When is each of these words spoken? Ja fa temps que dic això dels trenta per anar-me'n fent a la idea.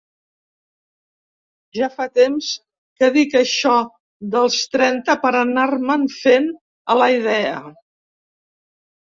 Ja 1.79 1.89
fa 1.97 2.07
temps 2.19 2.47
que 3.01 3.09
dic 3.17 3.35
això 3.41 3.75
dels 4.37 4.57
trenta 4.77 5.17
per 5.27 5.33
anar-me'n 5.43 6.09
fent 6.17 6.49
a 6.95 6.99
la 7.03 7.13
idea. 7.21 7.63